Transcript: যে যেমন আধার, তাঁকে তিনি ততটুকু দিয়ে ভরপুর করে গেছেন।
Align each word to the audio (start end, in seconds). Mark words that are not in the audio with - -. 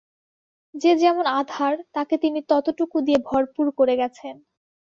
যে 0.75 0.91
যেমন 0.95 1.25
আধার, 1.39 1.73
তাঁকে 1.93 2.15
তিনি 2.17 2.39
ততটুকু 2.49 2.97
দিয়ে 3.01 3.19
ভরপুর 3.25 3.65
করে 3.71 3.93
গেছেন। 3.97 4.35